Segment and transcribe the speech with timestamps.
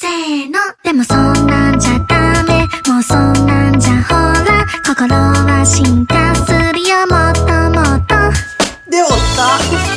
[0.00, 0.58] せーの。
[0.82, 2.66] でもそんなんじゃダメ。
[2.90, 4.64] もうそんなんじゃほら。
[4.82, 7.06] 心は進化するよ。
[7.06, 8.14] もっともっと。
[8.90, 9.89] でおった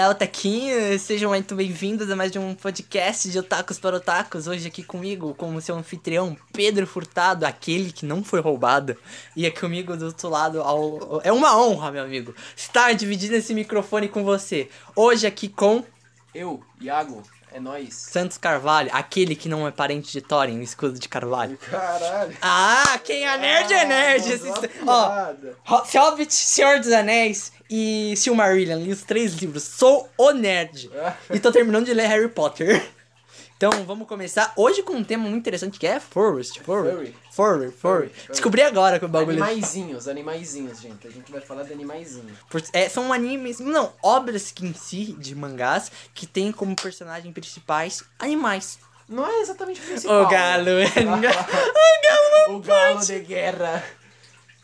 [0.00, 1.02] Olá, otaquinhos!
[1.02, 4.46] Sejam muito bem-vindos a mais um podcast de Otakus para Otakus.
[4.46, 8.96] Hoje aqui comigo, como seu anfitrião, Pedro Furtado, aquele que não foi roubado.
[9.36, 11.20] E é comigo do outro lado, ao...
[11.22, 14.70] é uma honra, meu amigo, estar dividindo esse microfone com você.
[14.96, 15.84] Hoje aqui com
[16.34, 17.94] Eu, Iago, é nóis.
[17.94, 21.58] Santos Carvalho, aquele que não é parente de Thorin, o escudo de Carvalho.
[21.58, 22.36] Caralho.
[22.40, 24.24] Ah, quem é nerd é nerd!
[24.24, 25.74] Ah, Esse- uma Ó.
[25.76, 29.64] Ho- Hobbit, Senhor dos Anéis e Silmarillion, li os três livros.
[29.64, 30.88] Sou o nerd.
[31.32, 32.80] e tô terminando de ler Harry Potter.
[33.62, 36.62] Então, vamos começar hoje com um tema muito interessante que é Forest.
[36.62, 36.96] Forest.
[36.96, 37.14] Furry.
[37.30, 37.70] Furry.
[37.70, 38.12] Furry.
[38.30, 39.36] Descobri agora que o bagulho...
[39.44, 41.06] Animaizinhos, animaizinhos, gente.
[41.06, 42.38] A gente vai falar de animaizinhos.
[42.48, 47.30] Por- é, são animes, não, obras que em si, de mangás, que tem como personagem
[47.34, 48.78] principais animais.
[49.06, 50.22] Não é exatamente o principal.
[50.24, 50.64] O galo.
[50.64, 50.86] né?
[52.48, 53.84] o o galo de guerra.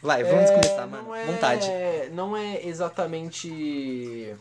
[0.03, 1.03] Vai, vamos É, começar, mano.
[1.09, 1.69] não é- Vontade.
[2.13, 4.35] Não é exatamente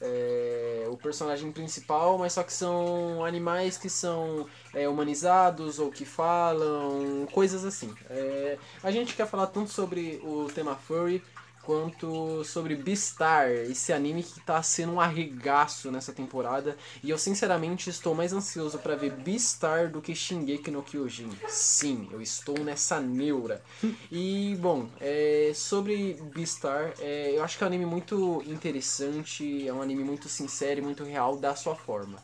[0.00, 6.04] é, o personagem principal, mas só que são animais que são é, humanizados ou que
[6.04, 7.92] falam, coisas assim.
[8.08, 11.22] É, a gente quer falar tanto sobre o tema furry
[11.68, 16.78] quanto sobre Beastar, esse anime que tá sendo um arregaço nessa temporada.
[17.04, 21.28] E eu sinceramente estou mais ansioso pra ver Beastar do que Shingeki no Kyojin.
[21.46, 23.62] Sim, eu estou nessa neura.
[24.10, 29.72] E, bom, é, sobre Beastar, é, eu acho que é um anime muito interessante, é
[29.72, 32.16] um anime muito sincero e muito real da sua forma.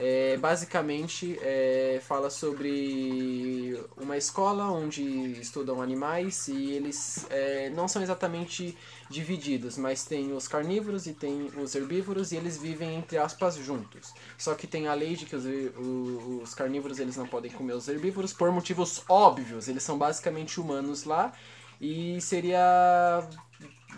[0.00, 5.02] É, basicamente é, fala sobre uma escola onde
[5.40, 8.78] estudam animais e eles é, não são exatamente
[9.10, 14.14] divididos, mas tem os carnívoros e tem os herbívoros e eles vivem entre aspas juntos.
[14.36, 15.44] Só que tem a lei de que os,
[16.42, 19.66] os carnívoros eles não podem comer os herbívoros por motivos óbvios.
[19.66, 21.32] Eles são basicamente humanos lá
[21.80, 23.26] e seria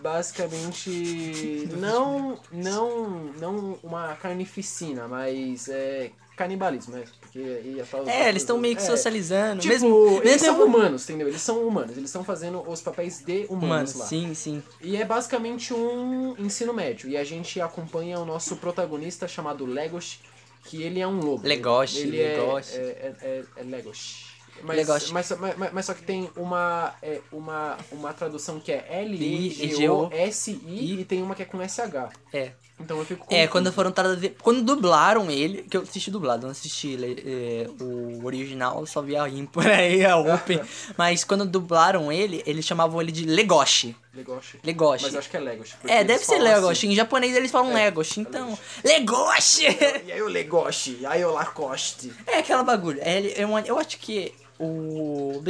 [0.02, 7.04] basicamente não não não uma carnificina, mas é canibalismo, né?
[7.20, 9.60] Porque ia tá os- É, eles estão meio que é, socializando.
[9.60, 11.28] Tipo, mesmo, eles são humanos, entendeu?
[11.28, 14.06] Eles são humanos, eles estão fazendo os papéis de humanos Mano, lá.
[14.06, 14.62] sim, sim.
[14.80, 17.10] E é basicamente um ensino médio.
[17.10, 20.18] E a gente acompanha o nosso protagonista chamado Legos,
[20.64, 21.46] que ele é um lobo.
[21.46, 22.74] Legoshi, ele é- Legoshi.
[22.76, 24.29] É, é, é, é Legos.
[24.62, 25.12] Mas, Legoshi.
[25.12, 31.00] mas, mas, mas- mas só que tem uma, é, uma, uma tradução que é L-I-G-O-S-I
[31.00, 32.10] e tem uma que é com SH.
[32.32, 32.52] É.
[32.82, 34.34] Então eu fico É, quando foram traduzir.
[34.42, 39.14] Quando dublaram ele, que eu assisti dublado, não assisti é, o original, eu só vi
[39.16, 40.62] a ímpar aí, a Open.
[40.96, 43.94] mas quando dublaram ele, eles chamavam ele de Legoshi.
[44.14, 44.58] Legoshi.
[44.64, 45.04] Legoshi.
[45.04, 45.72] Mas eu acho que é Legos.
[45.74, 46.54] porque É, deve ser falam assim.
[46.54, 46.86] Legoshi.
[46.88, 48.58] Em japonês eles falam É, Legoshi, é então.
[48.82, 49.64] Legoshi!
[50.06, 52.10] E aí o Legoshi, aí o Lacoste.
[52.26, 52.98] É aquela bagulho.
[53.02, 54.32] É, é uma- eu acho que
[54.62, 55.42] o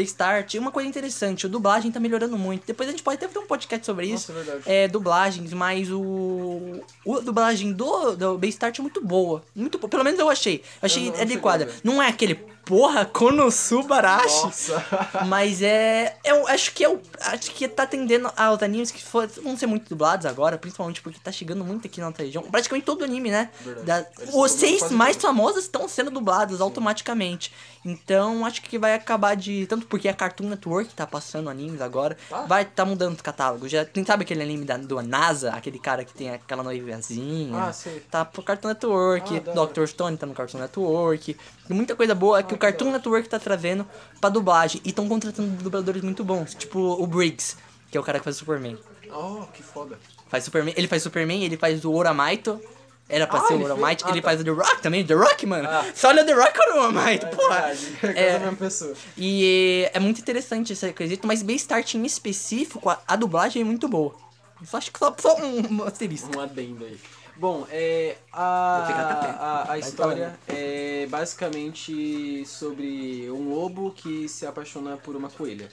[0.47, 1.45] tinha uma coisa interessante.
[1.45, 2.65] O dublagem tá melhorando muito.
[2.65, 4.33] Depois a gente pode até ter um podcast sobre isso.
[4.33, 4.63] Nossa, é verdade.
[4.67, 6.81] É, dublagens, mas o.
[7.05, 9.43] a dublagem do, do Beastart é muito boa.
[9.53, 9.81] Muito.
[9.81, 10.63] Pelo menos eu achei.
[10.81, 11.69] Eu achei Eu não adequada.
[11.83, 12.37] Não é aquele
[12.71, 14.45] porra Konosubarashi.
[14.45, 14.87] Nossa.
[15.27, 16.17] Mas é.
[16.25, 17.01] Eu acho que é o.
[17.21, 21.19] Acho que tá atendendo aos animes que for- vão ser muito dublados agora, principalmente porque
[21.19, 22.43] tá chegando muito aqui na nossa região.
[22.45, 23.51] Praticamente todo anime, né?
[23.85, 27.53] Da- os seis mais famosos estão sendo dublados automaticamente.
[27.85, 29.67] Então acho que vai acabar de.
[29.67, 32.17] Tanto porque a Cartoon Network tá passando animes agora.
[32.29, 32.43] Tá.
[32.43, 33.71] Vai tá mudando os catálogos.
[33.71, 35.51] Já tem, sabe aquele anime da, do NASA?
[35.53, 37.57] Aquele cara que tem aquela noivazinha.
[37.59, 38.01] Ah, sei.
[38.11, 39.43] Tá pro Cartoon Network.
[39.49, 39.65] Ah.
[39.67, 39.87] Dr.
[39.87, 41.37] Stone tá no Cartoon Network.
[41.69, 42.93] Muita coisa boa que Ah, o que Cartoon.
[42.93, 43.87] Network tá trazendo
[44.21, 44.81] pra dublagem.
[44.85, 46.55] E estão contratando dubladores muito bons.
[46.55, 47.57] Tipo o Briggs,
[47.91, 48.79] que é o cara que faz o Superman.
[49.13, 49.99] Oh, que foda.
[50.29, 52.61] Faz Superman, ele faz Superman, ele faz o Oramaito.
[53.09, 53.65] Era pra Ah, ser o ele?
[53.65, 54.05] Oramaito.
[54.07, 54.29] Ah, ele tá.
[54.29, 55.69] faz o The Rock também, The Rock, mano.
[55.69, 55.85] Ah.
[55.97, 57.61] Só olha o The Rock ou o Oramaito, porra.
[57.75, 57.97] verdade.
[58.17, 58.37] É É.
[58.37, 58.95] a mesma pessoa.
[59.19, 63.89] E é muito interessante esse quesito, mas Beastart em específico, a, a dublagem é muito
[63.89, 64.15] boa.
[64.61, 66.37] Eu só acho que só, só um, um asterisco.
[66.37, 66.99] Um adendo aí.
[67.37, 75.17] Bom, é, a, a, a história é basicamente sobre um lobo que se apaixona por
[75.17, 75.71] uma coelha.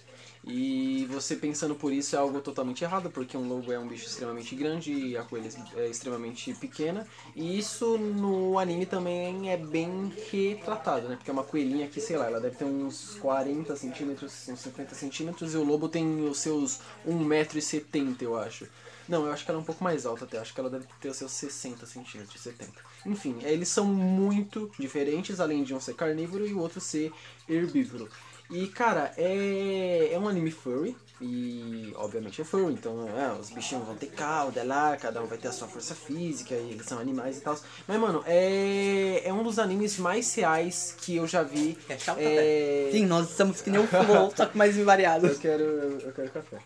[0.50, 4.06] E você pensando por isso é algo totalmente errado, porque um lobo é um bicho
[4.06, 7.06] extremamente grande e a coelha é extremamente pequena.
[7.36, 11.18] E isso no anime também é bem retratado, né?
[11.18, 14.96] Porque é uma coelhinha que, sei lá, ela deve ter uns 40 centímetros, uns 50
[14.96, 18.70] centímetros, e o lobo tem os seus 1,70m, eu acho.
[19.08, 20.38] Não, eu acho que ela é um pouco mais alta até.
[20.38, 22.72] Acho que ela deve ter os seus 60 centímetros, 70.
[23.06, 27.12] Enfim, eles são muito diferentes, além de um ser carnívoro e o outro ser
[27.50, 28.10] herbívoro.
[28.50, 30.96] E, cara, é, é um anime furry.
[31.20, 32.74] E, obviamente, é furry.
[32.74, 35.96] Então, é, os bichinhos vão ter cauda lá, cada um vai ter a sua força
[35.96, 37.60] física, e eles são animais e tal.
[37.88, 41.78] Mas, mano, é, é um dos animes mais reais que eu já vi.
[41.90, 45.28] É chato, É, Sim, nós estamos que nem o Flow, só que mais invariado.
[45.28, 46.58] eu quero, eu, eu quero café.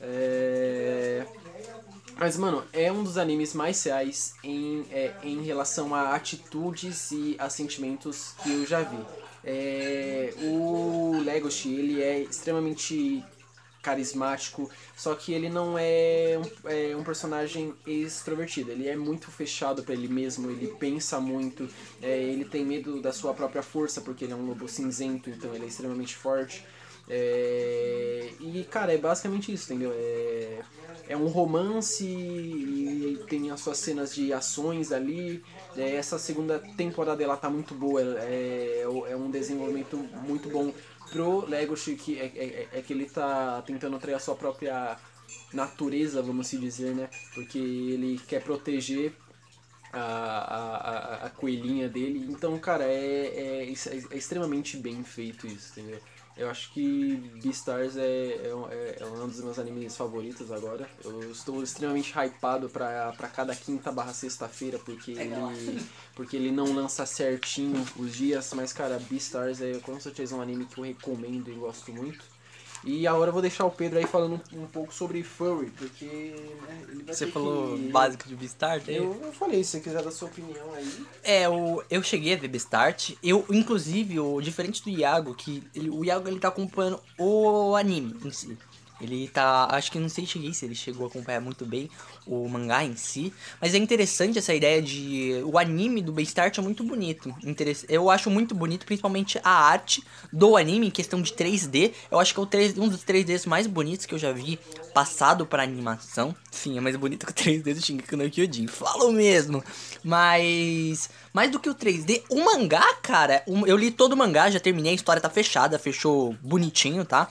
[0.00, 1.24] É...
[2.18, 7.36] Mas, mano, é um dos animes mais reais em, é, em relação a atitudes e
[7.38, 8.98] a sentimentos que eu já vi.
[9.44, 13.24] É, o Legoshi, ele é extremamente
[13.82, 18.70] carismático, só que ele não é um, é um personagem extrovertido.
[18.70, 21.68] Ele é muito fechado pra ele mesmo, ele pensa muito,
[22.00, 25.52] é, ele tem medo da sua própria força, porque ele é um lobo cinzento, então
[25.54, 26.64] ele é extremamente forte.
[27.08, 29.92] É, e, cara, é basicamente isso, entendeu?
[29.92, 30.60] É,
[31.08, 32.04] é um romance
[33.32, 35.42] tem as suas cenas de ações ali.
[35.74, 40.70] É, essa segunda temporada ela tá muito boa, é, é um desenvolvimento muito bom
[41.10, 44.98] pro Legoshi, que é, é, é que ele tá tentando a sua própria
[45.50, 47.08] natureza, vamos se dizer, né?
[47.32, 49.14] Porque ele quer proteger
[49.90, 52.26] a, a, a, a coelhinha dele.
[52.28, 53.72] Então, cara, é, é,
[54.10, 56.00] é extremamente bem feito isso, entendeu?
[56.36, 60.88] Eu acho que Beastars é, é, é um dos meus animes favoritos agora.
[61.04, 65.84] Eu estou extremamente hypado pra, pra cada quinta barra sexta-feira, porque ele,
[66.16, 68.50] porque ele não lança certinho os dias.
[68.54, 72.24] Mas, cara, Beastars é com certeza um anime que eu recomendo e gosto muito.
[72.84, 76.04] E agora eu vou deixar o Pedro aí falando um, um pouco sobre Furry, porque
[76.04, 77.88] né, ele vai Você falou que...
[77.88, 78.96] básico de Beastart aí?
[78.96, 81.06] Eu, eu falei, se você quiser dar sua opinião aí.
[81.22, 83.12] É, o, eu cheguei a ver Beastart.
[83.22, 88.16] Eu, inclusive, o, diferente do Iago, que ele- o Iago ele tá acompanhando o anime
[88.24, 88.58] em si.
[89.06, 89.68] Ele tá.
[89.70, 91.90] Acho que não sei se ele chegou a acompanhar muito bem
[92.26, 93.32] o mangá em si.
[93.60, 95.42] Mas é interessante essa ideia de.
[95.44, 97.34] O anime do Beastart é muito bonito.
[97.88, 100.02] Eu acho muito bonito, principalmente a arte
[100.32, 101.92] do anime, em questão de 3D.
[102.10, 104.58] Eu acho que é o 3D um dos 3Ds mais bonitos que eu já vi
[104.94, 106.34] passado pra animação.
[106.50, 108.66] Sim, é mais bonito que o 3D do Shingeki no Kyojin.
[108.66, 109.62] Falo mesmo.
[110.04, 111.10] Mas.
[111.32, 113.42] Mais do que o 3D, o mangá, cara.
[113.46, 117.28] Eu li todo o mangá, já terminei, a história tá fechada, fechou bonitinho, tá?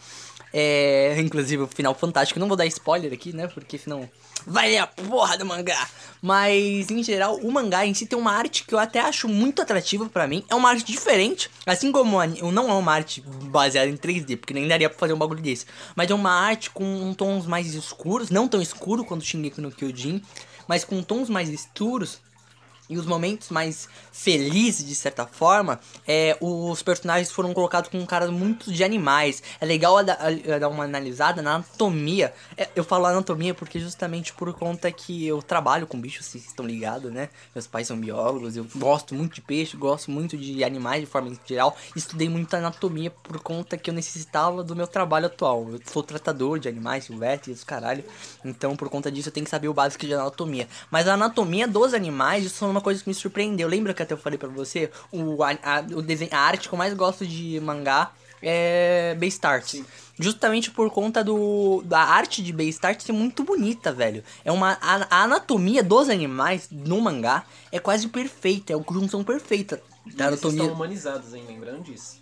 [0.54, 1.16] É.
[1.20, 2.40] Inclusive o final fantástico.
[2.40, 3.48] Não vou dar spoiler aqui, né?
[3.48, 4.10] Porque senão.
[4.46, 5.88] Vai a porra do mangá!
[6.20, 9.62] Mas, em geral, o mangá em si tem uma arte que eu até acho muito
[9.62, 10.44] atrativa pra mim.
[10.50, 14.54] É uma arte diferente, assim como o não é uma arte baseada em 3D, porque
[14.54, 15.68] nem daria pra fazer um bagulho desse.
[15.96, 20.24] Mas é uma arte com tons mais escuros, não tão escuro quanto Shingeki no Kyojin,
[20.68, 22.20] mas com tons mais escuros.
[22.92, 28.30] E os momentos mais felizes, de certa forma, é, os personagens foram colocados com caras
[28.30, 29.42] muito de animais.
[29.60, 32.34] É legal a, a- a dar uma analisada na anatomia.
[32.58, 36.66] É, eu falo anatomia porque justamente por conta que eu trabalho com bichos, vocês estão
[36.66, 37.30] ligados, né?
[37.56, 41.32] Meus pais são biólogos, eu gosto muito de peixe, gosto muito de animais de forma
[41.46, 41.76] geral.
[41.96, 45.68] Estudei muito anatomia por conta que eu necessitava do meu trabalho atual.
[45.72, 48.04] Eu sou tratador de animais silvestres, os caralho.
[48.44, 50.68] Então, por conta disso, eu tenho que saber o básico de anatomia.
[50.90, 53.68] Mas a anatomia dos animais, isso foi uma coisa que me surpreendeu.
[53.68, 54.90] Lembra que até eu falei pra você?
[55.12, 58.12] O, a, a- o desenho, a arte que eu mais gosto de mangá
[58.42, 59.82] é Beastars.
[60.20, 64.24] Justamente por conta do da arte de Beastars ser muito bonita, velho.
[64.46, 69.24] É uma a, a anatomia dos animais no mangá é quase perfeita, é uma conjunção
[69.24, 69.78] perfeita
[70.16, 71.44] da Eles anatomia estão humanizados, hein?
[71.48, 72.21] Lembrando disso.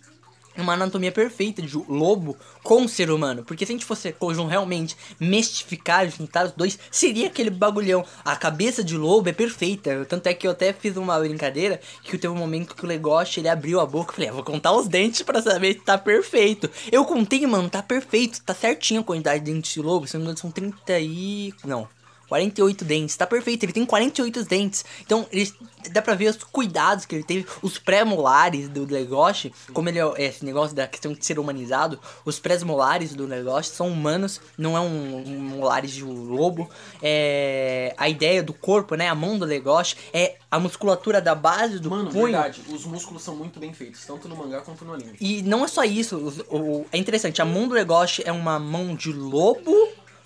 [0.56, 3.44] Uma anatomia perfeita de lobo com ser humano.
[3.44, 4.14] Porque se a gente fosse
[4.48, 8.04] realmente mestificar, juntar os dois, seria aquele bagulhão.
[8.24, 10.04] A cabeça de lobo é perfeita.
[10.06, 13.40] Tanto é que eu até fiz uma brincadeira que teve um momento que o Legoshi
[13.40, 15.96] ele abriu a boca e falei, ah, vou contar os dentes pra saber se tá
[15.96, 16.70] perfeito.
[16.90, 20.06] Eu contei, mano, tá perfeito, tá certinho a quantidade de dentes de lobo.
[20.06, 21.54] Se não me engano, são 30 e.
[21.64, 21.88] Não.
[22.30, 24.84] 48 dentes, tá perfeito, ele tem 48 dentes.
[25.02, 25.52] Então, ele,
[25.92, 30.24] dá pra ver os cuidados que ele teve, os pré-molares do Legoshi, como ele é
[30.26, 34.80] esse negócio da questão de ser humanizado, os pré-molares do Legoshi são humanos, não é
[34.80, 36.70] um, um molares de um lobo.
[37.02, 41.78] É, a ideia do corpo, né, a mão do Legoshi, é a musculatura da base
[41.80, 42.26] do Mano, punho.
[42.32, 45.14] verdade, os músculos são muito bem feitos, tanto no mangá quanto no anime.
[45.20, 48.58] E não é só isso, os- o- é interessante, a mão do Legoshi é uma
[48.58, 49.72] mão de lobo,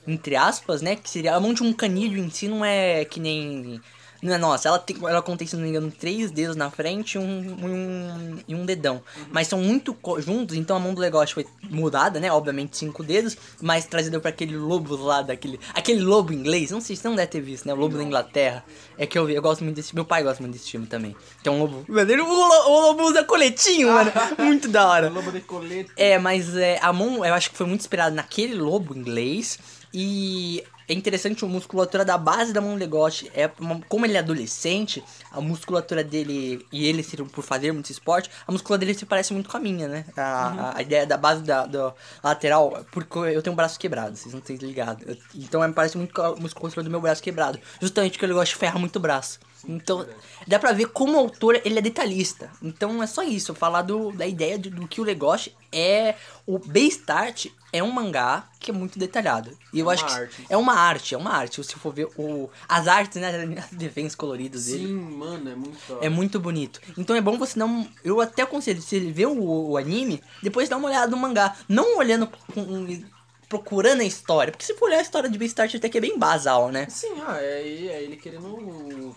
[0.07, 0.97] entre aspas, né?
[0.97, 3.81] Que seria a mão de um canilho em si, não é que nem.
[4.23, 7.17] Não é nossa, ela, tem, ela contém, se não me engano, três dedos na frente
[7.17, 9.03] e um, um, e um dedão.
[9.31, 12.33] Mas são muito juntos, então a mão do Legoshi foi mudada, né?
[12.33, 15.61] Obviamente cinco dedos, mas trazida pra aquele lobo lá, daquele.
[15.75, 17.75] Aquele lobo inglês, não sei se você não deve ter visto, né?
[17.75, 18.65] O lobo da Inglaterra.
[18.97, 19.95] É que eu vi, eu gosto muito desse.
[19.95, 21.15] Meu pai gosta muito desse filme também.
[21.43, 21.85] Que é um lobo.
[21.87, 24.11] Mano, ele- o, lo- o lobo usa coletinho, mano.
[24.39, 25.11] Muito da hora.
[25.11, 25.91] Lobo de colete.
[25.99, 29.59] É, mas é, a mão eu acho que foi muito inspirada naquele lobo inglês.
[29.97, 33.31] E é interessante a musculatura da base da mão Legoshi.
[33.33, 37.91] É uma- como ele é adolescente, a musculatura dele e ele ser, por fazer muito
[37.91, 40.05] esporte, a musculatura dele se parece muito com a minha, né?
[40.17, 40.61] A, Uhum.
[40.61, 44.35] a- a ideia da base da, da lateral, porque eu tenho um braço quebrado, vocês
[44.35, 45.07] não estão ligados.
[45.07, 47.61] Eu- Então me parece muito com a musculatura do meu braço quebrado.
[47.81, 49.39] Justamente porque o Legoshi ferra muito o braço.
[49.67, 50.07] Então,
[50.47, 52.51] dá pra ver como o autor ele é detalhista.
[52.63, 56.15] Então é só isso, falar do, da ideia de- do que o Legoshi é.
[56.47, 59.57] O Beastart é um mangá que é muito detalhado.
[59.73, 60.47] E eu É acho uma que arte.
[60.51, 61.65] é uma arte, é uma arte.
[61.65, 64.87] Se for ver o, as artes, né, as desenhos coloridos dele.
[64.87, 65.99] Sim, mano, é muito.
[66.03, 66.81] É muito bonito.
[66.99, 67.89] Então é bom você não.
[68.05, 71.57] Eu até aconselho, se ele vê o, o anime, depois dá uma olhada no mangá.
[71.69, 73.03] Não olhando com-
[73.49, 74.51] procurando a história.
[74.53, 76.87] Porque se for olhar a história de Beastart até que é bem basal, né?
[76.89, 79.15] Sim, ah, é, é ele querendo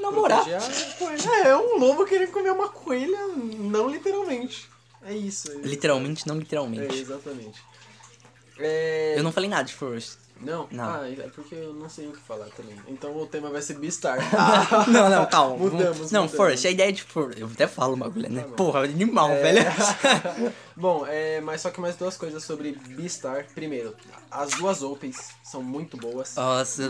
[0.00, 0.44] Namorar.
[0.48, 4.68] É, é um lobo querendo comer uma coelha, não literalmente.
[5.04, 5.50] É isso.
[5.50, 6.94] É, Literalmente, não é literalmente.
[6.94, 7.62] exatamente.
[8.58, 9.14] É...
[9.18, 10.18] Eu não falei nada de First.
[10.42, 10.66] Não?
[10.70, 10.84] Não.
[10.84, 12.76] Ah, é porque eu não sei o que falar também.
[12.88, 14.18] Então o tema vai ser Beastar.
[14.88, 15.56] Não, não, calma.
[15.70, 16.32] Mudamos, Não, mudamos.
[16.32, 17.38] First, a ideia de First.
[17.38, 18.42] Eu até falo uma bagulho, né?
[18.42, 18.48] Tá.
[18.48, 19.40] Porra, animal, É.
[19.42, 19.62] velho.
[20.76, 23.46] Bom, é, mas só que mais duas coisas sobre Beastar.
[23.54, 23.94] Primeiro,
[24.30, 26.34] as duas opens são muito boas.
[26.34, 26.82] Nossa,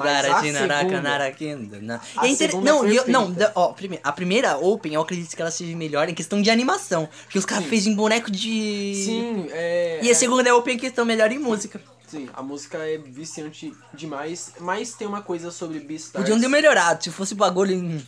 [2.17, 5.43] a É inter- é não, e eu- não, ó, a primeira Open, eu acredito que
[5.43, 7.09] ela seja melhor em questão de animação.
[7.25, 8.95] Porque os caras fez em boneco de.
[9.05, 10.01] Sim, é.
[10.03, 11.81] E é- a segunda é Open em questão melhor em música.
[12.13, 16.13] Sim, a música é viciante demais, mas tem uma coisa sobre Beastars.
[16.23, 17.03] Podiam ter melhorado.
[17.03, 18.07] Se fosse bagulho em-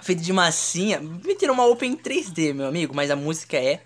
[0.00, 2.94] feito de massinha, meteram uma Open em 3D, meu amigo.
[2.94, 3.82] Mas a música é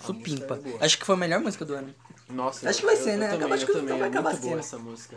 [0.00, 0.58] supimpa.
[0.80, 0.84] é.
[0.86, 1.94] Acho que foi a melhor música do ano.
[2.30, 3.26] Nossa, Acho eu- que vai eu- ser, eu né?
[3.26, 4.58] Também, Acaba- acho eu que também, vai é muito boa sendo.
[4.58, 5.16] essa música.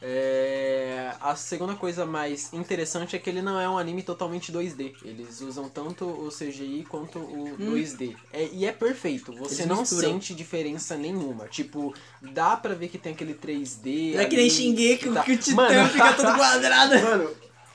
[0.00, 4.94] É, a segunda coisa mais interessante é que ele não é um anime totalmente 2D.
[5.04, 8.14] Eles usam tanto o CGI quanto o 2D.
[8.32, 9.32] É- e é perfeito.
[9.32, 9.56] Você Hum.
[9.58, 10.10] Eles não misturam.
[10.12, 11.46] sente diferença nenhuma.
[11.48, 14.14] Tipo, dá pra ver que tem aquele 3D.
[14.16, 16.94] É que nem ali, Shingeki, tá- que o Titã Mano, fica todo quadrado.
[17.02, 17.30] Mano,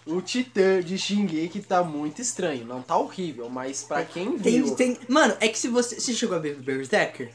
[0.05, 2.65] o Titã de Shingeki tá muito estranho.
[2.65, 4.97] Não tá horrível, mas pra quem Tem, viu tem...
[5.07, 5.99] Mano, é que se você.
[5.99, 7.31] Você chegou a ver o Berserker?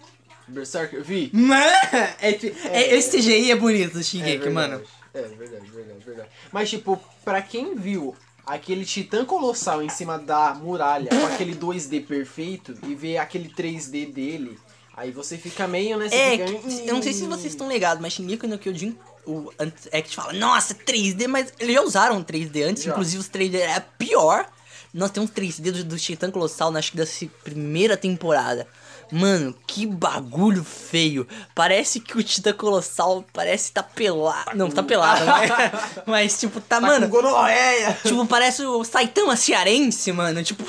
[0.49, 1.31] Berserker, vi.
[1.33, 1.61] Mano,
[2.21, 2.38] é,
[2.73, 4.55] é, esse CGI é bonito É Shingeki, verdade.
[4.55, 4.83] mano.
[5.14, 6.28] É verdade, verdade, verdade.
[6.52, 8.14] Mas, tipo, pra quem viu
[8.47, 14.07] aquele titã colossal em cima da muralha com aquele 2D perfeito e vê aquele 3D
[14.12, 14.59] dele,
[14.97, 16.09] aí você fica meio, né?
[16.09, 16.81] Você É, fica...
[16.88, 20.33] eu não sei se vocês estão ligados, mas Shingeki no Kyojin, o antes- é fala,
[20.33, 22.93] nossa, 3D, mas eles já usaram 3D antes, Já.
[22.93, 24.49] inclusive os 3D é pior.
[24.92, 28.66] Nós temos 3D do, do Titã Colossal, acho que se- primeira temporada.
[29.11, 31.26] Mano, que bagulho feio.
[31.54, 34.50] Parece que o Titã Colossal parece tá pelado.
[34.54, 35.50] Não, tá pelado, mas,
[36.07, 37.07] mas tipo, tá, Tá mano.
[37.09, 37.99] com gonorreia!
[38.02, 40.42] Tipo, parece o Saitama cearense, mano.
[40.45, 40.64] Tipo.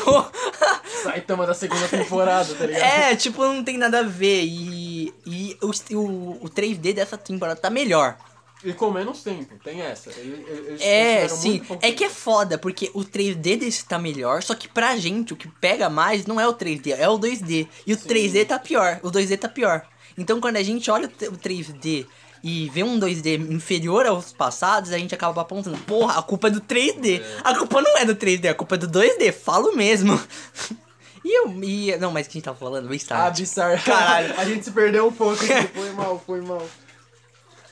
[1.03, 2.81] Saitama da segunda temporada, tá ligado?
[2.81, 4.43] É, tipo, não tem nada a ver.
[4.45, 8.17] E, e o, o, o 3D dessa temporada tá melhor.
[8.63, 10.09] E com menos tempo, tem essa.
[10.17, 11.61] Eles- É, sim.
[11.81, 15.35] É que é foda, porque o 3D desse tá melhor, só que pra gente o
[15.37, 17.67] que pega mais não é o 3D, é o 2D.
[17.87, 19.85] E o 3D tá pior, o 2D tá pior.
[20.17, 22.05] Então quando a gente olha o t- o 3D
[22.43, 26.51] e vê um 2D inferior aos passados, a gente acaba apontando, porra, a culpa é
[26.51, 27.21] do 3D.
[27.45, 30.19] A culpa não é do 3D, a culpa é do 2D, falo mesmo.
[31.23, 31.51] E eu.
[31.63, 32.85] E, não, mas o que a gente tava falando?
[32.85, 33.29] O Ah.
[33.29, 33.83] Beastar.
[33.83, 34.33] Caralho.
[34.39, 35.67] a gente se perdeu um pouco aqui.
[35.73, 36.65] Foi mal, foi mal.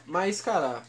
[0.08, 0.82] Mas, cara,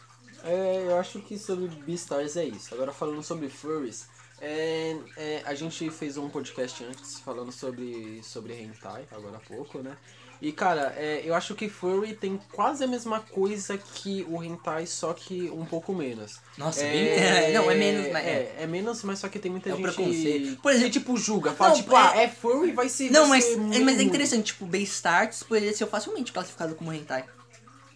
[0.44, 2.72] é, eu acho que sobre Beastars é isso.
[2.74, 4.06] Agora, falando sobre Furries,
[4.40, 9.78] é, é, a gente fez um podcast antes falando sobre, sobre Hentai, agora há pouco,
[9.80, 9.96] né?
[10.40, 14.86] E, cara, é, eu acho que Furry tem quase a mesma coisa que o Hentai,
[14.86, 16.38] só que um pouco menos.
[16.56, 19.68] Nossa, bem- é, não, é menos, mas É, é menos, mas só que tem muita
[19.70, 19.82] É gente...
[19.82, 20.62] preconceito.
[20.62, 21.50] Por exemplo, tipo, julga.
[21.50, 23.10] Fala, Não, tipo, é- ah, é Furry, vai ser...
[23.10, 26.92] Não, vai mas, ser é, mas é interessante, tipo, Beastars poderia ser facilmente classificado como
[26.92, 27.24] hentai.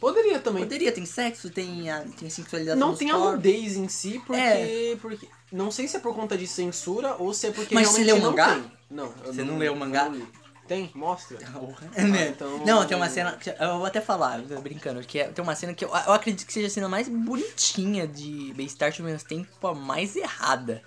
[0.02, 0.64] Poderia também.
[0.64, 3.32] Poderia, tem sexo, tem a, tem a sexualidade Não tem a corpos.
[3.34, 4.96] nudez em si, porque, É.
[5.00, 5.28] porque.
[5.52, 8.16] Não sei se é por conta de censura ou se é porque Mas você leu
[8.16, 8.54] o não mangá?
[8.54, 8.72] tem.
[8.90, 10.08] Não, Você não leu o mangá?
[10.08, 10.26] não.
[10.66, 10.90] Tem?
[10.94, 11.38] Mostra.
[11.94, 12.30] É mesmo.
[12.30, 13.38] então- Não, tem uma cena.
[13.60, 16.52] Eu vou até falar, brincando, que é- tem uma cena que eu, eu acredito que
[16.52, 20.82] seja a cena mais bonitinha de Beastars ao mesmo tempo, a mais errada.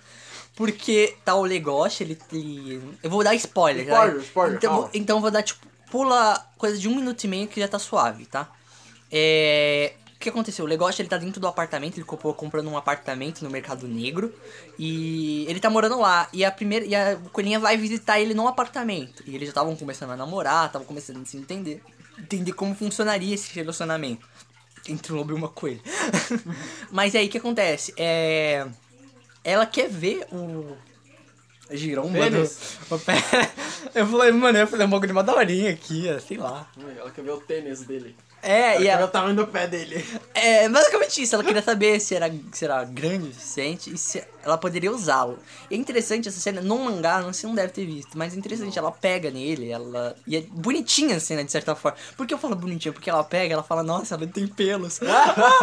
[0.54, 2.82] Porque tá o Legoshi, ele, ele.
[3.02, 4.22] Eu vou dar spoiler, Spoiler, né?
[4.22, 4.90] spoiler, Então, calma.
[4.94, 7.78] então eu vou dar, tipo, pula coisa de um minuto e meio que já tá
[7.78, 8.50] suave, tá?
[9.10, 9.94] É.
[10.14, 10.64] O que aconteceu?
[10.64, 14.34] O Legoshi ele tá dentro do apartamento, ele comprou comprando um apartamento no mercado negro
[14.78, 16.26] e ele tá morando lá.
[16.32, 19.22] E a primeira e a coelhinha vai visitar ele no apartamento.
[19.26, 21.82] E eles já estavam começando a namorar, estavam começando a se entender,
[22.18, 24.26] entender como funcionaria esse relacionamento
[24.88, 25.82] entre um lobo e uma coelha.
[26.90, 27.92] Mas aí o que acontece?
[27.96, 28.66] É
[29.46, 30.76] ela quer ver o
[31.70, 32.32] giromba do...
[32.32, 32.78] Tênis?
[32.90, 33.14] o pé.
[33.94, 36.68] Eu falei, mano, eu falei um bagulho de uma daorinha aqui, ó, sei lá.
[36.76, 38.16] Ela quer ver o tênis dele.
[38.46, 39.06] É, e Ela...
[39.06, 40.06] o tamanho do pé dele.
[40.32, 44.22] É basicamente isso, ela queria saber se era, se era grande o suficiente e se
[44.46, 45.38] ela poderia usá-lo.
[45.68, 48.36] E é interessante essa cena, no mangá, não, você não deve ter visto, mas é
[48.38, 50.14] interessante, ela pega nele, ela.
[50.24, 51.98] E é bonitinha a cena, de certa forma.
[52.16, 52.92] Por que eu falo bonitinha?
[52.92, 55.00] Porque ela pega, ela fala, nossa, ela tem pelos.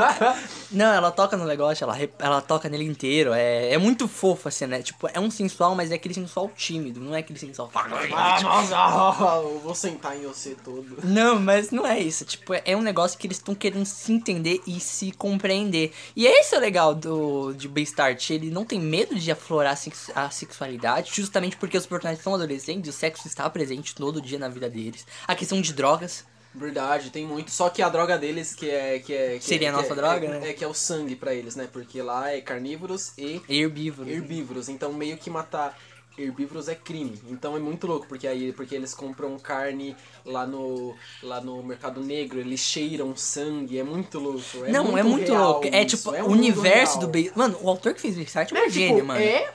[0.69, 3.31] não, ela toca no negócio, ela, ela toca nele inteiro.
[3.33, 6.51] É, é muito fofo a cena, é, tipo, é um sensual, mas é aquele sensual
[6.53, 7.71] tímido, não é aquele sensual.
[7.73, 8.75] Ah, nossa,
[9.47, 10.97] eu vou sentar em você todo.
[11.03, 12.25] Não, mas não é isso.
[12.25, 15.91] Tipo, é um negócio que eles estão querendo se entender e se compreender.
[16.15, 18.29] E esse é o legal do de Beastart.
[18.29, 22.33] Ele não tem medo de aflorar a sex- a sexualidade, justamente porque os personagens são
[22.35, 25.05] adolescentes, o sexo está presente todo dia na vida deles.
[25.27, 26.25] A questão de drogas.
[26.55, 27.49] Verdade, tem muito.
[27.49, 28.99] Só que a droga deles, que é.
[28.99, 30.49] Que é que Seria é, a nossa é- droga, é, né?
[30.51, 31.67] É que é o sangue pra eles, né?
[31.71, 34.11] Porque lá é carnívoros e Herbívoros.
[34.13, 34.69] herbívoros.
[34.69, 35.75] Então meio que matar
[36.17, 37.19] herbívoros é crime.
[37.27, 42.01] Então é muito louco, porque aí porque eles compram carne lá no lá no mercado
[42.01, 44.65] negro, eles cheiram sangue, é muito louco.
[44.65, 45.67] É não, é muito louco.
[45.71, 47.11] É tipo, é o universo real.
[47.11, 47.31] do.
[47.35, 49.19] Mano, o autor que fez Beastart é um É, gênio, tipo, mano.
[49.19, 49.53] é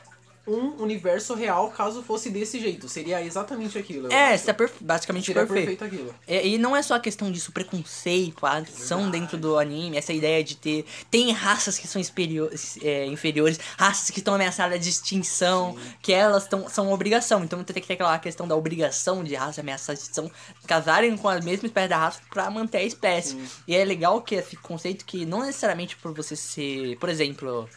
[0.49, 2.89] um universo real caso fosse desse jeito.
[2.89, 4.11] Seria exatamente aquilo.
[4.13, 4.55] É, acho.
[4.55, 5.67] perfe- basicamente Seria perfeito.
[5.79, 6.15] perfeito aquilo.
[6.27, 10.13] É, e não é só a questão disso, preconceito, a ação dentro do anime, essa
[10.13, 10.85] ideia de ter.
[11.11, 16.47] Tem raças que são inferiores, é, inferiores raças que estão ameaçadas de extinção, que elas
[16.49, 17.45] tão, são obrigação.
[17.45, 20.31] Então tem que ter aquela questão da obrigação de raça ameaçada de extinção
[20.67, 23.37] casarem com a mesma espécie da raça pra manter a espécie.
[23.67, 26.97] E é legal que esse conceito que não necessariamente por você ser.
[26.99, 27.69] Por exemplo,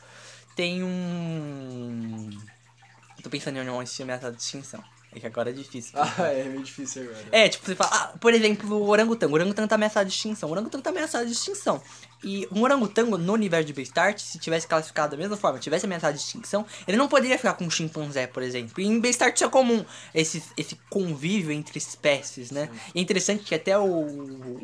[0.56, 2.30] tem um.
[3.24, 4.84] Tô pensando em uma espécie ameaçada de extinção.
[5.14, 5.92] É que agora é difícil.
[6.00, 7.26] Ah, é meio difícil agora.
[7.34, 9.34] É, tipo, você fala, ah, por exemplo, o orangotango.
[9.34, 10.48] O orangotango tá ameaçado de extinção.
[10.48, 11.82] O orangotango tá ameaçado de extinção.
[12.24, 16.14] E um orangotango no universo de Beastart, se tivesse classificado da mesma forma, tivesse ameaçado
[16.16, 18.82] de extinção, ele não poderia ficar com um chimpanzé, por exemplo.
[18.82, 22.70] E em Beastart isso é comum, esse, esse convívio entre espécies, né?
[22.96, 23.84] E é interessante que até o,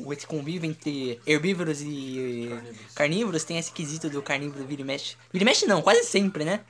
[0.06, 2.94] o- esse convívio entre herbívoros e Carnívoros.
[2.96, 5.16] carnívoros tem esse quesito do carnívoro vira e mexe.
[5.34, 6.62] Vira e mexe não, quase sempre, né?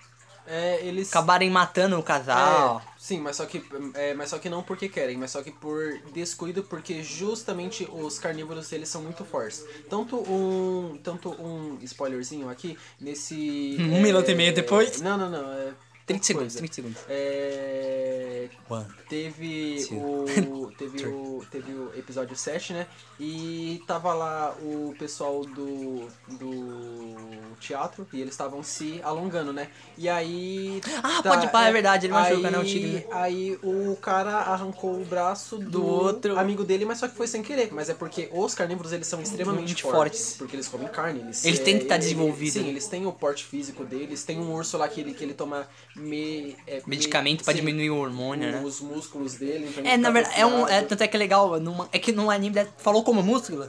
[0.47, 1.09] É, eles.
[1.09, 2.81] Acabarem matando o casal.
[2.85, 3.63] É, sim, mas só que
[3.93, 8.17] é, mas só que não porque querem, mas só que por descuido, porque justamente os
[8.17, 9.63] carnívoros eles são muito fortes.
[9.89, 15.01] Tanto um, tanto um spoilerzinho aqui nesse Um é, minuto e meio depois?
[15.01, 15.86] Não, não, não.
[16.07, 16.57] É 30 segundos, coisa.
[16.59, 17.01] 30 segundos.
[17.09, 18.85] É, One.
[19.09, 19.97] teve Two.
[19.97, 22.87] o teve o teve o episódio 7, né?
[23.19, 27.15] E tava lá o pessoal do do
[27.59, 29.69] teatro e eles estavam se alongando, né?
[29.97, 33.03] E aí Ah, tá, pode pá, é verdade, ele né, o tigre, né?
[33.11, 36.37] Aí o cara arrancou o braço do, Do outro.
[36.39, 37.69] amigo dele, mas só que foi sem querer.
[37.73, 40.35] Mas é porque os carnívoros eles são extremamente fortes, fortes.
[40.37, 41.19] Porque eles comem carne.
[41.21, 42.69] Eles, Eles têm que tá ele- desenvolvido, Sim, né?
[42.69, 44.23] eles têm o porte físico deles.
[44.23, 47.97] Tem um urso lá que ele, que ele toma me, é, Medicamento sim, diminuir o
[47.97, 48.61] hormônio, né?
[48.63, 49.67] os músculos dele.
[49.69, 50.67] então É, na verdade, é um.
[50.67, 51.59] É, tanto é que é legal.
[51.59, 53.67] numa- é que no anime ele falou como músculo.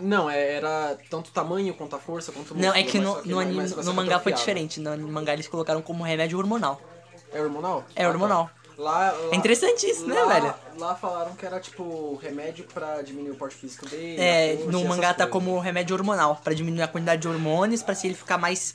[0.00, 3.22] Não, é- era tanto tamanho quanto a força, quanto o Não, é músculo, que no,
[3.22, 4.80] que no não- anime, no mangá foi diferente.
[4.80, 6.80] No mangá eles colocaram como remédio hormonal.
[7.32, 7.84] É hormonal?
[7.94, 8.10] É Ah, tá.
[8.12, 8.50] hormonal.
[8.76, 10.54] Lá, lá- É interessante isso, né, lá- velho?
[10.78, 14.20] Lá falaram que era tipo remédio pra diminuir o porte físico dele.
[14.20, 15.30] É, no mangá tá coisas.
[15.32, 18.74] como remédio hormonal, pra diminuir a quantidade de hormônios, pra se ele ficar mais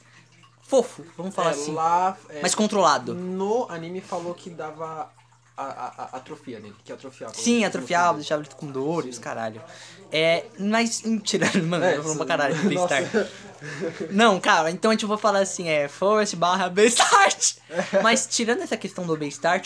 [0.70, 1.74] fofo, vamos falar É, assim.
[1.74, 3.14] lá, é, mais controlado.
[3.16, 5.12] No anime falou que dava
[5.58, 7.34] a, a, a atrofia nele, que atrofiava.
[7.34, 9.62] Sim, atrofiava, deixava ele com dor os caralho.
[10.12, 13.30] É, mas, tirando, mano, É, eu falando pra caralho nossa.
[14.12, 17.56] Não, cara, então a gente vai falar assim, é Forest barra Beastart.
[18.02, 19.18] Mas tirando essa questão do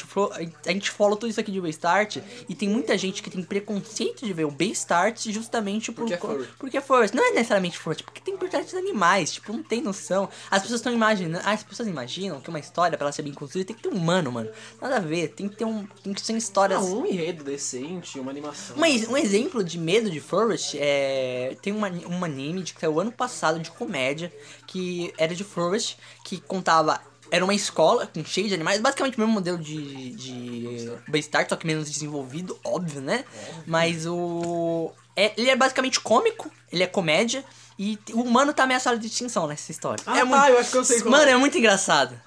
[0.08, 2.17] Flo- a gente falou tudo isso aqui de Beastart
[2.49, 6.17] e tem muita gente que tem preconceito de ver o Beastart justamente por, Porque é
[6.17, 6.47] furry.
[6.60, 7.15] porque é Forest.
[7.15, 10.27] Não é necessariamente Forest, porque tem personagens animais, tipo, não tem noção.
[10.51, 13.67] As pessoas estão imaginando, as pessoas imaginam que uma história, pra ela ser bem construída,
[13.67, 14.49] tem que ter um humano, mano.
[14.82, 16.79] Nada a ver, tem que ter um, tem que ser histórias...
[16.79, 18.75] Ah, um enredo decente, uma animação.
[18.86, 21.56] Ex- um exemplo de medo de Forest é.
[21.62, 24.31] Tem uma, um anime de que saiu ano passado de comédia
[24.67, 26.99] que era de Forest, que contava.
[27.31, 31.55] Era uma escola com cheio de animais, basicamente o mesmo modelo de, de Beastart, só
[31.55, 33.25] que menos desenvolvido, óbvio, né?
[33.65, 34.91] Mas o.
[35.15, 37.43] É, ele é basicamente cômico, ele é comédia,
[37.77, 40.03] e o humano tá ameaçado de extinção nessa história.
[40.05, 41.31] Ah, é tá, eu acho que eu sei Mano, é.
[41.31, 42.19] é muito engraçado.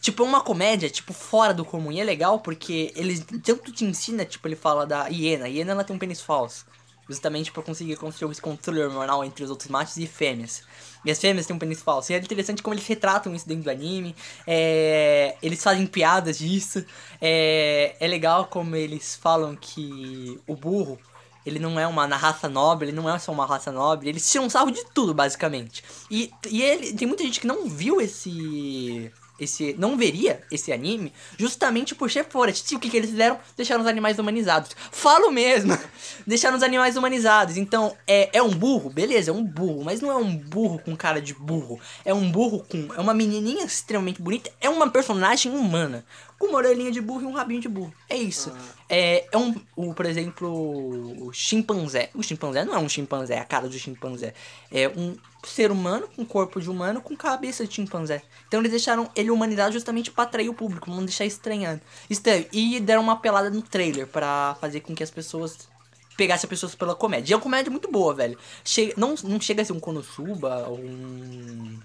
[0.00, 1.90] Tipo, é uma comédia, tipo, fora do comum.
[1.90, 5.46] E é legal porque ele tanto te ensina, tipo, ele fala da hiena.
[5.46, 6.66] A hiena, ela tem um pênis falso.
[7.08, 10.62] Justamente pra conseguir construir esse controle hormonal entre os outros machos e fêmeas.
[11.04, 12.10] E as fêmeas têm um pênis falso.
[12.10, 14.14] E é interessante como eles retratam isso dentro do anime.
[14.46, 16.84] É, eles fazem piadas disso.
[17.20, 20.98] É, é legal como eles falam que o burro,
[21.46, 24.50] ele não é uma raça nobre, ele não é só uma raça nobre, eles tiram
[24.50, 25.84] sarro de tudo, basicamente.
[26.10, 29.74] E, e ele, tem muita gente que não viu esse esse.
[29.78, 32.74] Não veria esse anime justamente por ser forest.
[32.74, 33.38] O que, que eles fizeram?
[33.56, 34.70] Deixaram os animais humanizados.
[34.90, 35.76] Falo mesmo!
[36.26, 37.56] Deixaram os animais humanizados.
[37.56, 38.90] Então, é, é um burro?
[38.90, 39.84] Beleza, é um burro.
[39.84, 41.78] Mas não é um burro com cara de burro.
[42.04, 42.88] É um burro com.
[42.96, 44.50] É uma menininha extremamente bonita.
[44.60, 46.04] É uma personagem humana.
[46.38, 47.92] Com uma orelhinha de burro e um rabinho de burro.
[48.08, 48.52] É isso.
[48.88, 49.54] É, é um.
[49.74, 52.10] O, por exemplo, o chimpanzé.
[52.14, 54.34] O chimpanzé não é um chimpanzé, é a cara do chimpanzé.
[54.70, 58.22] É um ser humano com corpo de humano com cabeça de chimpanzé.
[58.48, 61.80] Então eles deixaram ele humanidade justamente pra atrair o público, não deixar estranhando.
[62.10, 62.46] Estranho.
[62.52, 65.68] E deram uma pelada no trailer pra fazer com que as pessoas
[66.16, 67.32] pegassem as pessoas pela comédia.
[67.32, 68.38] E é uma comédia muito boa, velho.
[68.64, 71.78] Chega, não, não chega a ser um Konosuba ou um.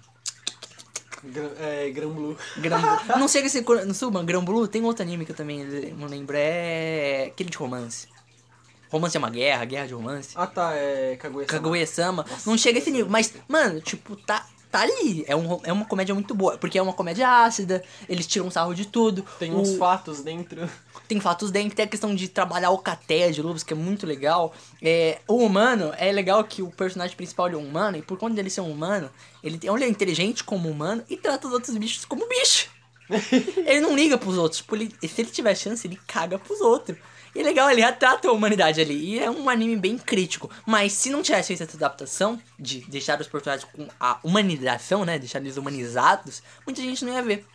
[1.24, 2.38] Gran, é, Gran Blue.
[2.58, 2.80] Gran
[3.18, 4.68] não chega a ser Konosuba, Gran Blue.
[4.68, 5.64] Tem outro anime que eu também
[5.98, 6.36] não lembro.
[6.38, 8.08] É aquele de romance.
[8.90, 10.34] Romance é uma guerra, guerra de romance.
[10.36, 11.62] Ah tá, é Kaguya-sama.
[11.62, 12.26] Kaguya-sama.
[12.46, 15.24] Não chega a esse nível, mas, mano, tipo, tá, tá ali.
[15.28, 18.74] É, um, é uma comédia muito boa, porque é uma comédia ácida, eles tiram sarro
[18.74, 19.26] de tudo.
[19.38, 20.70] Tem o- uns fatos dentro.
[21.08, 24.08] tem fatos dentro, tem a questão de trabalhar o cateia de lobos, que é muito
[24.08, 24.54] legal.
[24.82, 28.34] É, o humano, é legal que o personagem principal é um humano, e por conta
[28.36, 29.10] dele ser um humano,
[29.44, 32.70] ele, ele é inteligente como humano e trata os outros bichos como bicho.
[33.68, 34.62] ele não liga pros outros.
[34.62, 36.98] Tipo, ele- se ele tiver chance, ele caga pros outros.
[37.34, 39.16] E é legal, ele retrata a humanidade ali.
[39.16, 40.50] E é um anime bem crítico.
[40.66, 45.18] Mas se não tivesse feito essa adaptação, de deixar os personagens com a humanização, né?
[45.18, 47.46] Deixar eles humanizados, muita gente não ia ver.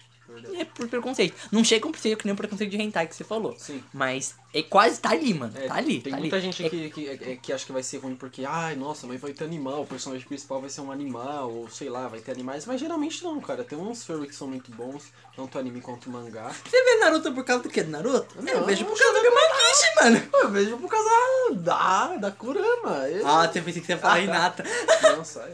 [0.59, 1.35] É por preconceito.
[1.53, 3.55] Não chega a ser que nem o preconceito de hentai que você falou.
[3.59, 3.83] Sim.
[3.93, 5.53] Mas é quase tá ali, mano.
[5.57, 6.01] É, tá ali.
[6.01, 6.45] Tem tá muita ali.
[6.45, 9.21] gente É- que, que, é- que acha que vai ser ruim porque, ai, nossa, mas
[9.21, 12.33] vai ter animal, o personagem principal vai ser um animal, ou sei lá, vai ter
[12.33, 13.62] animais, mas geralmente não, cara.
[13.65, 16.51] Tem uns furry que são muito bons, tanto anime quanto mangá.
[16.69, 17.83] Você vê Naruto por causa do que?
[17.83, 18.27] Do Naruto?
[18.37, 20.29] eu Não, vejo por eu causa do Gamakishi, mano.
[20.35, 21.11] Eu vejo por causa
[21.57, 23.09] da, da Kurama.
[23.09, 24.65] Eu- Ah, você pensei que você ia falar Hinata.
[25.03, 25.53] Não, sai.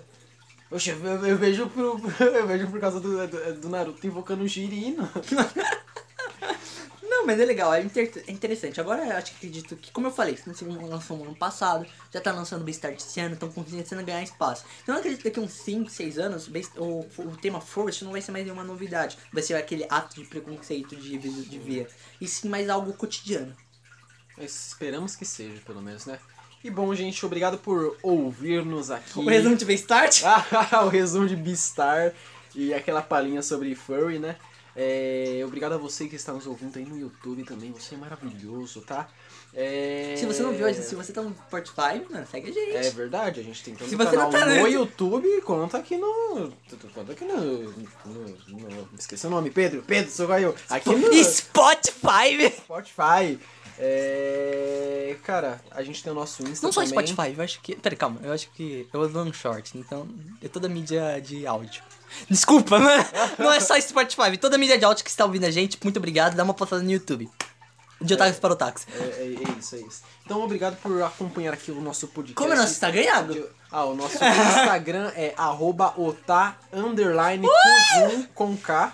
[0.72, 4.48] Oxe, eu, eu vejo por, eu vejo por causa do, do, do Naruto invocando o
[4.48, 5.08] Jirino.
[7.02, 8.80] Não, mas é legal, é, inter- é interessante.
[8.80, 12.20] Agora eu acho que acredito que, como eu falei, filme lançou no ano passado, já
[12.20, 14.64] tá lançando Beastars esse ano, estão começando a ganhar espaço.
[14.82, 18.12] Então eu acredito que daqui a uns 5, 6 anos, o, o tema Forest não
[18.12, 19.18] vai ser mais nenhuma novidade.
[19.32, 21.88] Vai ser aquele ato de preconceito de, de ver.
[22.20, 23.54] E sim mais algo cotidiano.
[24.36, 26.18] Mas esperamos que seja, pelo menos, né?
[26.64, 29.18] E bom, gente, obrigado por ouvir-nos aqui.
[29.18, 30.22] O resumo de Beastart?
[30.24, 32.12] Ah, o resumo de Beastar
[32.54, 34.36] e aquela palhinha sobre furry, né?
[34.76, 37.72] É, obrigado a você que está nos ouvindo aí no YouTube também.
[37.72, 39.08] Você é maravilhoso, tá?
[39.52, 40.14] É...
[40.16, 42.76] Se você não viu, se você tá no Spotify, mano, segue a gente.
[42.76, 45.96] É verdade, a gente tem tanto Se você canal tá no no YouTube quanto aqui
[45.98, 46.52] no.
[46.94, 47.70] Quanto aqui no.
[47.70, 49.82] no, no esqueci o nome, Pedro.
[49.82, 50.54] Pedro, sou eu.
[50.70, 52.50] Aqui no Spotify!
[52.62, 53.38] Spotify.
[53.78, 55.16] É.
[55.24, 56.66] Cara, a gente tem o nosso Insta.
[56.66, 57.06] Não só também.
[57.06, 57.76] Spotify, eu acho que.
[57.76, 58.88] Pera, calma, eu acho que.
[58.92, 60.08] Eu uso um short, então.
[60.42, 61.82] É toda mídia de áudio.
[62.28, 63.04] Desculpa, mano.
[63.38, 66.34] Não é só Spotify, toda mídia de áudio que está ouvindo a gente, muito obrigado.
[66.34, 67.30] Dá uma passada no YouTube.
[68.00, 68.86] De otakus para otakus.
[68.92, 70.02] É, é, é isso, é isso.
[70.24, 72.34] Então, obrigado por acompanhar aqui o nosso podcast.
[72.34, 73.48] Como é nosso Instagram, Iago?
[73.70, 77.46] Ah, o nosso Instagram é arroba ota underline
[78.34, 78.92] com K.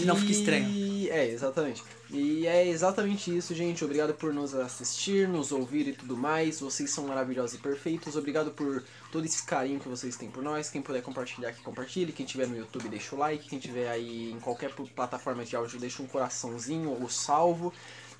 [0.00, 0.84] Senão fica estranho.
[1.10, 1.82] É, exatamente.
[2.10, 3.84] E é exatamente isso, gente.
[3.84, 6.60] Obrigado por nos assistir, nos ouvir e tudo mais.
[6.60, 8.16] Vocês são maravilhosos e perfeitos.
[8.16, 10.70] Obrigado por todo esse carinho que vocês têm por nós.
[10.70, 12.12] Quem puder compartilhar, que compartilhe.
[12.12, 13.48] Quem tiver no YouTube, deixa o like.
[13.48, 17.72] Quem tiver aí em qualquer plataforma de áudio, deixa um coraçãozinho ou salvo.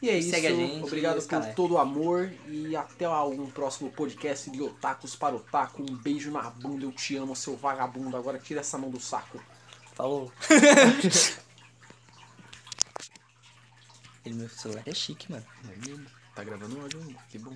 [0.03, 0.31] E é isso.
[0.31, 1.55] Segue a gente, Obrigado e por caralho.
[1.55, 2.33] todo o amor.
[2.49, 5.83] E até algum próximo podcast de Otakus para Otaku.
[5.83, 6.85] Um beijo na bunda.
[6.85, 8.17] Eu te amo, seu vagabundo.
[8.17, 9.41] Agora tira essa mão do saco.
[9.95, 10.33] Falou.
[14.25, 15.45] Ele, meu celular é chique, mano.
[15.71, 16.07] É mesmo?
[16.35, 17.01] Tá gravando áudio?
[17.29, 17.55] Que bom.